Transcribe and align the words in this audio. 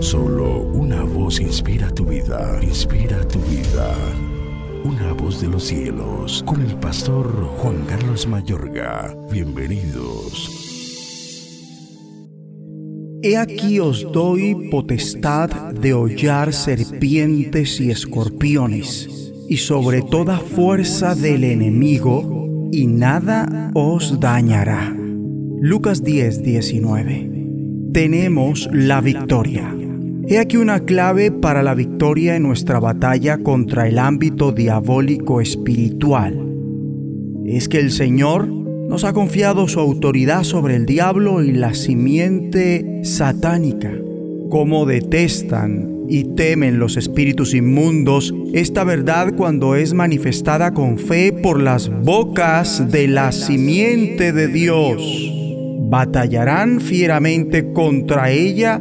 Solo 0.00 0.62
una 0.72 1.02
voz 1.02 1.40
inspira 1.40 1.90
tu 1.90 2.04
vida, 2.04 2.58
inspira 2.62 3.26
tu 3.26 3.38
vida. 3.40 3.94
Una 4.84 5.12
voz 5.12 5.40
de 5.40 5.48
los 5.48 5.64
cielos, 5.64 6.42
con 6.46 6.60
el 6.62 6.74
pastor 6.76 7.26
Juan 7.58 7.84
Carlos 7.86 8.26
Mayorga. 8.26 9.16
Bienvenidos. 9.30 10.50
He 13.22 13.36
aquí 13.36 13.80
os 13.80 14.10
doy 14.12 14.68
potestad 14.70 15.50
de 15.72 15.94
hollar 15.94 16.52
serpientes 16.52 17.80
y 17.80 17.90
escorpiones, 17.90 19.32
y 19.48 19.56
sobre 19.56 20.02
toda 20.02 20.38
fuerza 20.38 21.14
del 21.14 21.44
enemigo, 21.44 22.68
y 22.72 22.86
nada 22.86 23.70
os 23.74 24.20
dañará. 24.20 24.94
Lucas 25.60 26.04
10, 26.04 26.42
19. 26.42 27.35
Tenemos 27.96 28.68
la 28.74 29.00
victoria. 29.00 29.74
He 30.28 30.38
aquí 30.38 30.58
una 30.58 30.80
clave 30.80 31.30
para 31.30 31.62
la 31.62 31.72
victoria 31.72 32.36
en 32.36 32.42
nuestra 32.42 32.78
batalla 32.78 33.38
contra 33.38 33.88
el 33.88 33.98
ámbito 33.98 34.52
diabólico 34.52 35.40
espiritual. 35.40 36.38
Es 37.46 37.70
que 37.70 37.80
el 37.80 37.90
Señor 37.90 38.48
nos 38.48 39.04
ha 39.04 39.14
confiado 39.14 39.66
su 39.66 39.80
autoridad 39.80 40.42
sobre 40.42 40.76
el 40.76 40.84
diablo 40.84 41.42
y 41.42 41.52
la 41.52 41.72
simiente 41.72 43.00
satánica. 43.02 43.94
Cómo 44.50 44.84
detestan 44.84 46.04
y 46.06 46.24
temen 46.34 46.78
los 46.78 46.98
espíritus 46.98 47.54
inmundos 47.54 48.34
esta 48.52 48.84
verdad 48.84 49.32
cuando 49.34 49.74
es 49.74 49.94
manifestada 49.94 50.74
con 50.74 50.98
fe 50.98 51.32
por 51.32 51.62
las 51.62 51.88
bocas 52.02 52.92
de 52.92 53.08
la 53.08 53.32
simiente 53.32 54.34
de 54.34 54.48
Dios 54.48 55.35
batallarán 55.88 56.80
fieramente 56.80 57.72
contra 57.72 58.30
ella 58.30 58.80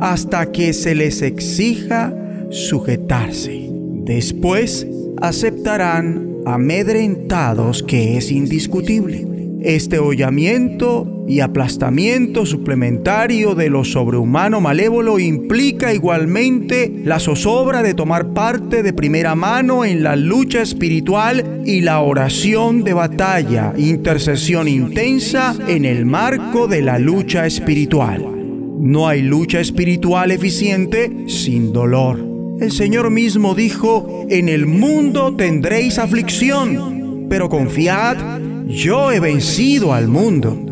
hasta 0.00 0.50
que 0.50 0.72
se 0.72 0.94
les 0.94 1.22
exija 1.22 2.14
sujetarse. 2.50 3.68
Después 4.04 4.86
aceptarán 5.20 6.32
amedrentados 6.44 7.82
que 7.82 8.16
es 8.16 8.32
indiscutible. 8.32 9.26
Este 9.60 9.98
hollamiento 9.98 11.11
y 11.32 11.40
aplastamiento 11.40 12.44
suplementario 12.44 13.54
de 13.54 13.70
lo 13.70 13.84
sobrehumano 13.84 14.60
malévolo 14.60 15.18
implica 15.18 15.94
igualmente 15.94 16.92
la 17.06 17.18
zozobra 17.18 17.82
de 17.82 17.94
tomar 17.94 18.34
parte 18.34 18.82
de 18.82 18.92
primera 18.92 19.34
mano 19.34 19.86
en 19.86 20.02
la 20.02 20.14
lucha 20.14 20.60
espiritual 20.60 21.62
y 21.64 21.80
la 21.80 22.00
oración 22.00 22.84
de 22.84 22.92
batalla, 22.92 23.72
intercesión 23.78 24.68
intensa 24.68 25.56
en 25.68 25.86
el 25.86 26.04
marco 26.04 26.68
de 26.68 26.82
la 26.82 26.98
lucha 26.98 27.46
espiritual. 27.46 28.26
No 28.78 29.08
hay 29.08 29.22
lucha 29.22 29.58
espiritual 29.58 30.32
eficiente 30.32 31.24
sin 31.28 31.72
dolor. 31.72 32.18
El 32.60 32.72
Señor 32.72 33.10
mismo 33.10 33.54
dijo, 33.54 34.26
en 34.28 34.50
el 34.50 34.66
mundo 34.66 35.34
tendréis 35.34 35.98
aflicción, 35.98 37.26
pero 37.30 37.48
confiad, 37.48 38.18
yo 38.66 39.10
he 39.12 39.18
vencido 39.18 39.94
al 39.94 40.08
mundo. 40.08 40.71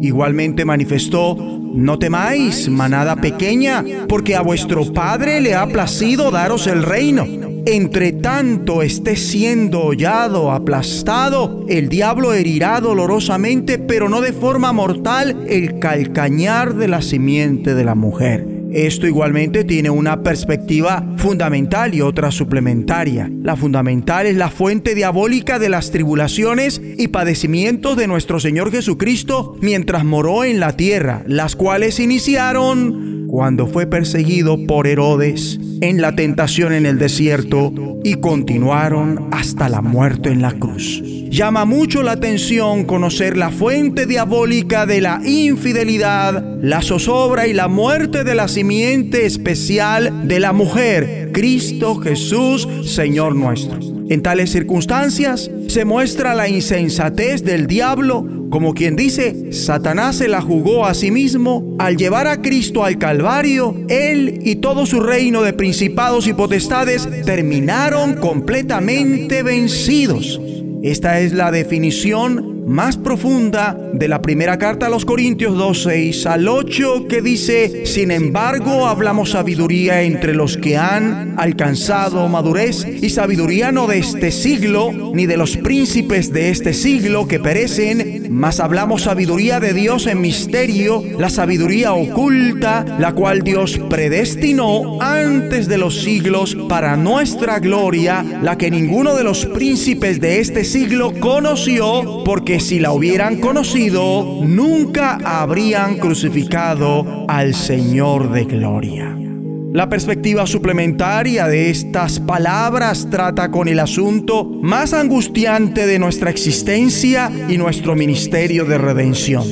Igualmente 0.00 0.64
manifestó, 0.64 1.36
no 1.36 1.98
temáis, 1.98 2.68
manada 2.68 3.16
pequeña, 3.16 3.84
porque 4.08 4.34
a 4.34 4.40
vuestro 4.40 4.92
Padre 4.92 5.40
le 5.40 5.54
ha 5.54 5.66
placido 5.66 6.30
daros 6.30 6.66
el 6.66 6.82
reino. 6.82 7.26
Entre 7.66 8.12
tanto 8.12 8.80
esté 8.80 9.16
siendo 9.16 9.82
hollado, 9.82 10.50
aplastado, 10.50 11.66
el 11.68 11.90
diablo 11.90 12.32
herirá 12.32 12.80
dolorosamente, 12.80 13.78
pero 13.78 14.08
no 14.08 14.22
de 14.22 14.32
forma 14.32 14.72
mortal, 14.72 15.44
el 15.46 15.78
calcañar 15.78 16.74
de 16.74 16.88
la 16.88 17.02
simiente 17.02 17.74
de 17.74 17.84
la 17.84 17.94
mujer. 17.94 18.49
Esto 18.72 19.06
igualmente 19.06 19.64
tiene 19.64 19.90
una 19.90 20.22
perspectiva 20.22 21.04
fundamental 21.16 21.94
y 21.94 22.02
otra 22.02 22.30
suplementaria. 22.30 23.30
La 23.42 23.56
fundamental 23.56 24.26
es 24.26 24.36
la 24.36 24.48
fuente 24.48 24.94
diabólica 24.94 25.58
de 25.58 25.68
las 25.68 25.90
tribulaciones 25.90 26.80
y 26.98 27.08
padecimientos 27.08 27.96
de 27.96 28.06
nuestro 28.06 28.38
Señor 28.38 28.70
Jesucristo 28.70 29.56
mientras 29.60 30.04
moró 30.04 30.44
en 30.44 30.60
la 30.60 30.76
tierra, 30.76 31.24
las 31.26 31.56
cuales 31.56 31.98
iniciaron 31.98 33.26
cuando 33.28 33.66
fue 33.66 33.86
perseguido 33.86 34.66
por 34.66 34.86
Herodes 34.86 35.58
en 35.80 36.00
la 36.00 36.14
tentación 36.14 36.72
en 36.72 36.86
el 36.86 36.98
desierto 36.98 37.72
y 38.02 38.14
continuaron 38.14 39.28
hasta 39.32 39.68
la 39.68 39.80
muerte 39.80 40.30
en 40.30 40.42
la 40.42 40.52
cruz. 40.52 41.02
Llama 41.30 41.64
mucho 41.64 42.02
la 42.02 42.12
atención 42.12 42.84
conocer 42.84 43.36
la 43.36 43.50
fuente 43.50 44.06
diabólica 44.06 44.84
de 44.84 45.00
la 45.00 45.20
infidelidad, 45.24 46.58
la 46.60 46.82
zozobra 46.82 47.46
y 47.46 47.52
la 47.52 47.68
muerte 47.68 48.24
de 48.24 48.34
la 48.34 48.48
simiente 48.48 49.26
especial 49.26 50.26
de 50.26 50.40
la 50.40 50.52
mujer, 50.52 51.30
Cristo 51.32 51.94
Jesús, 51.96 52.66
Señor 52.84 53.36
nuestro. 53.36 53.78
En 54.08 54.22
tales 54.22 54.50
circunstancias 54.50 55.48
se 55.68 55.84
muestra 55.84 56.34
la 56.34 56.48
insensatez 56.48 57.44
del 57.44 57.68
diablo, 57.68 58.26
como 58.50 58.74
quien 58.74 58.96
dice, 58.96 59.52
Satanás 59.52 60.16
se 60.16 60.28
la 60.28 60.40
jugó 60.42 60.84
a 60.84 60.94
sí 60.94 61.10
mismo 61.10 61.76
al 61.78 61.96
llevar 61.96 62.26
a 62.26 62.42
Cristo 62.42 62.84
al 62.84 62.98
Calvario, 62.98 63.76
él 63.88 64.40
y 64.42 64.56
todo 64.56 64.86
su 64.86 65.00
reino 65.00 65.42
de 65.42 65.52
principados 65.52 66.26
y 66.26 66.32
potestades 66.32 67.08
terminaron 67.24 68.14
completamente 68.14 69.42
vencidos. 69.42 70.40
Esta 70.82 71.20
es 71.20 71.32
la 71.32 71.50
definición 71.50 72.50
más 72.70 72.96
profunda 72.96 73.76
de 73.92 74.06
la 74.06 74.22
primera 74.22 74.56
carta 74.56 74.86
a 74.86 74.90
los 74.90 75.04
Corintios 75.04 75.56
2.6 75.56 76.26
al 76.26 76.46
8 76.46 77.06
que 77.08 77.20
dice, 77.20 77.84
sin 77.84 78.12
embargo 78.12 78.86
hablamos 78.86 79.30
sabiduría 79.30 80.02
entre 80.02 80.34
los 80.34 80.56
que 80.56 80.76
han 80.76 81.34
alcanzado 81.36 82.28
madurez 82.28 82.86
y 82.86 83.10
sabiduría 83.10 83.72
no 83.72 83.88
de 83.88 83.98
este 83.98 84.30
siglo 84.30 84.92
ni 85.14 85.26
de 85.26 85.36
los 85.36 85.56
príncipes 85.56 86.32
de 86.32 86.50
este 86.50 86.72
siglo 86.72 87.26
que 87.26 87.40
perecen, 87.40 88.19
mas 88.30 88.60
hablamos 88.60 89.02
sabiduría 89.02 89.58
de 89.58 89.74
Dios 89.74 90.06
en 90.06 90.20
misterio, 90.20 91.02
la 91.18 91.28
sabiduría 91.28 91.92
oculta, 91.92 92.86
la 92.98 93.12
cual 93.12 93.42
Dios 93.42 93.78
predestinó 93.90 95.02
antes 95.02 95.66
de 95.66 95.78
los 95.78 96.00
siglos 96.00 96.56
para 96.68 96.96
nuestra 96.96 97.58
gloria, 97.58 98.24
la 98.40 98.56
que 98.56 98.70
ninguno 98.70 99.16
de 99.16 99.24
los 99.24 99.46
príncipes 99.46 100.20
de 100.20 100.38
este 100.38 100.64
siglo 100.64 101.12
conoció, 101.18 102.22
porque 102.24 102.60
si 102.60 102.78
la 102.78 102.92
hubieran 102.92 103.40
conocido, 103.40 104.40
nunca 104.44 105.18
habrían 105.24 105.96
crucificado 105.96 107.26
al 107.26 107.54
Señor 107.54 108.30
de 108.30 108.44
gloria. 108.44 109.29
La 109.72 109.88
perspectiva 109.88 110.48
suplementaria 110.48 111.46
de 111.46 111.70
estas 111.70 112.18
palabras 112.18 113.06
trata 113.08 113.52
con 113.52 113.68
el 113.68 113.78
asunto 113.78 114.44
más 114.44 114.92
angustiante 114.92 115.86
de 115.86 116.00
nuestra 116.00 116.28
existencia 116.28 117.30
y 117.48 117.56
nuestro 117.56 117.94
ministerio 117.94 118.64
de 118.64 118.78
redención. 118.78 119.46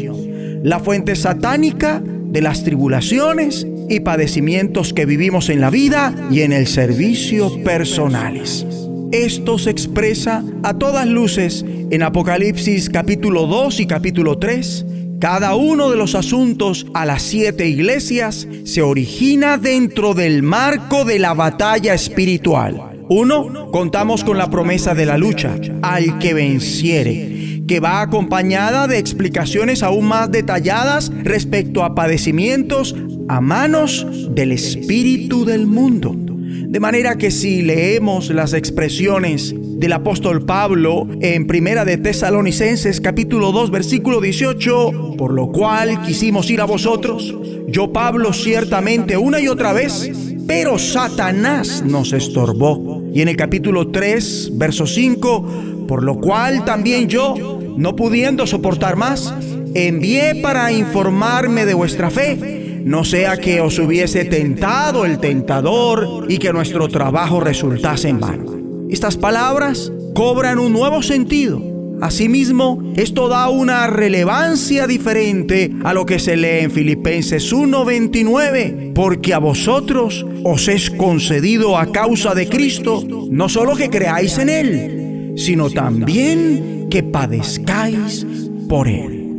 La 0.65 0.81
fuente 0.81 1.15
satánica 1.15 2.03
de 2.05 2.43
las 2.43 2.65
tribulaciones 2.65 3.65
y 3.89 4.01
padecimientos 4.01 4.93
que 4.93 5.07
vivimos 5.07 5.51
en 5.51 5.61
la 5.61 5.71
vida 5.71 6.13
y 6.33 6.41
en 6.41 6.53
el 6.53 6.67
servicio 6.67 7.63
personales. 7.63 8.67
Esto 9.13 9.57
se 9.57 9.71
expresa 9.71 10.43
a 10.65 10.75
todas 10.75 11.07
luces 11.07 11.65
en 11.91 12.03
Apocalipsis 12.03 12.91
capítulo 12.91 13.47
2 13.47 13.79
y 13.79 13.87
capítulo 13.87 14.37
3. 14.37 14.85
Cada 15.21 15.57
uno 15.57 15.91
de 15.91 15.97
los 15.97 16.15
asuntos 16.15 16.87
a 16.95 17.05
las 17.05 17.23
siete 17.23 17.69
iglesias 17.69 18.47
se 18.65 18.83
origina 18.83 19.59
dentro 19.59 20.15
del 20.15 20.45
marco 20.45 21.05
de 21.05 21.19
la 21.19 21.35
batalla 21.35 21.93
espiritual. 21.93 23.05
Uno, 23.09 23.71
contamos 23.73 24.23
con 24.23 24.39
la 24.39 24.49
promesa 24.49 24.95
de 24.95 25.07
la 25.07 25.19
lucha, 25.19 25.57
al 25.83 26.21
que 26.21 26.35
venciere, 26.35 27.65
que 27.67 27.81
va 27.81 28.01
acompañada 28.01 28.87
de 28.87 28.99
explicaciones 28.99 29.83
aún 29.83 30.07
más 30.07 30.31
detalladas 30.31 31.11
respecto 31.25 31.83
a 31.83 31.97
padecimientos 31.97 32.95
a 33.29 33.41
manos 33.41 34.07
del 34.31 34.53
espíritu 34.53 35.45
del 35.45 35.67
mundo. 35.67 36.28
De 36.49 36.81
manera 36.81 37.19
que 37.19 37.31
si 37.31 37.61
leemos 37.61 38.31
las 38.31 38.55
expresiones 38.55 39.55
del 39.55 39.93
apóstol 39.93 40.47
Pablo 40.47 41.07
en 41.21 41.47
Primera 41.47 41.85
de 41.85 41.99
Tesalonicenses 41.99 43.03
capítulo 43.03 43.53
2 43.53 43.71
versículo 43.71 44.19
18, 44.23 45.17
por 45.19 45.35
lo 45.35 45.53
cual 45.53 46.01
quisimos 46.03 46.51
ir 46.51 46.63
a 46.63 46.65
vosotros, 46.65 47.37
yo 47.67 47.93
Pablo 47.93 48.33
ciertamente 48.33 49.19
una 49.19 49.41
y 49.41 49.49
otra 49.49 49.75
vez, 49.75 50.11
pero 50.47 50.79
Satanás 50.79 51.85
nos 51.85 52.15
estorbó. 52.15 53.03
Y 53.13 53.21
en 53.21 53.29
el 53.29 53.37
capítulo 53.37 53.89
3 53.89 54.53
verso 54.55 54.87
5, 54.87 55.85
por 55.87 56.03
lo 56.03 56.19
cual 56.19 56.65
también 56.65 57.09
yo, 57.09 57.61
no 57.77 57.95
pudiendo 57.95 58.47
soportar 58.47 58.97
más, 58.97 59.35
envié 59.75 60.37
para 60.37 60.73
informarme 60.73 61.67
de 61.67 61.75
vuestra 61.75 62.09
fe 62.09 62.58
no 62.89 63.05
sea 63.05 63.37
que 63.37 63.61
os 63.61 63.79
hubiese 63.79 64.25
tentado 64.25 65.05
el 65.05 65.19
tentador 65.19 66.27
y 66.29 66.39
que 66.39 66.53
nuestro 66.53 66.89
trabajo 66.89 67.39
resultase 67.39 68.09
en 68.09 68.19
vano. 68.19 68.57
Estas 68.91 69.17
palabras 69.17 69.93
cobran 70.15 70.59
un 70.59 70.73
nuevo 70.73 71.03
sentido 71.03 71.69
Asimismo, 72.01 72.93
esto 72.97 73.29
da 73.29 73.49
una 73.49 73.89
relevancia 73.89 74.87
diferente 74.87 75.73
a 75.83 75.93
lo 75.93 76.07
que 76.07 76.21
se 76.21 76.37
lee 76.37 76.61
en 76.63 76.71
Filipenses 76.71 77.53
1:29, 77.53 78.93
porque 78.95 79.35
a 79.35 79.39
vosotros 79.39 80.25
os 80.45 80.69
es 80.69 80.91
concedido 80.91 81.77
a 81.77 81.91
causa 81.91 82.35
de 82.35 82.49
Cristo 82.49 83.03
no 83.31 83.49
solo 83.49 83.75
que 83.75 83.91
creáis 83.91 84.39
en 84.39 84.49
Él, 84.49 85.33
sino 85.37 85.71
también 85.71 86.87
que 86.89 87.03
padezcáis 87.03 88.25
por 88.69 88.87
Él. 88.87 89.35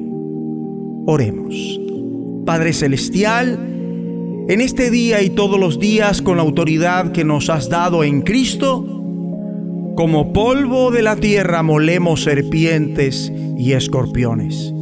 Oremos. 1.06 1.88
Padre 2.50 2.74
Celestial, 2.74 3.60
en 4.50 4.60
este 4.60 4.90
día 4.90 5.22
y 5.22 5.30
todos 5.30 5.60
los 5.60 5.78
días 5.78 6.24
con 6.24 6.38
la 6.38 6.42
autoridad 6.42 7.12
que 7.12 7.24
nos 7.24 7.48
has 7.51 7.69
dado 7.69 8.04
en 8.04 8.24
Cristo, 8.24 8.84
como 9.96 10.34
polvo 10.34 10.90
de 10.90 11.04
la 11.04 11.16
tierra 11.16 11.62
molemos 11.62 12.24
serpientes 12.24 13.31
y 13.56 13.74
escorpiones. 13.74 14.74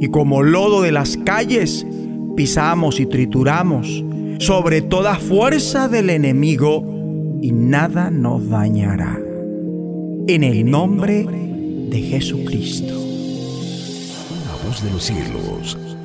Y 0.00 0.06
como 0.12 0.44
lodo 0.44 0.82
de 0.82 0.92
las 0.92 1.16
calles 1.16 1.84
pisamos 2.36 3.00
y 3.00 3.06
trituramos 3.06 4.04
sobre 4.38 4.80
toda 4.80 5.16
fuerza 5.16 5.88
del 5.88 6.10
enemigo 6.10 6.84
y 7.42 7.50
nada 7.50 8.12
nos 8.12 8.48
dañará. 8.50 9.18
En 10.28 10.44
el 10.44 10.70
nombre 10.70 11.26
de 11.90 12.02
Jesucristo. 12.02 12.94
La 14.46 14.68
voz 14.68 14.80
de 14.84 14.90
los 14.92 15.02
cielos, 15.02 15.76